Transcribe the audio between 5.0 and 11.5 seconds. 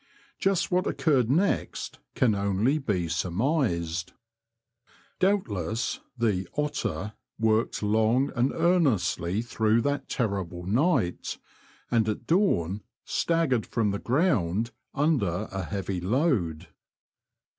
Doubtless the ''Otter" worked long and earnestly through that terrible night,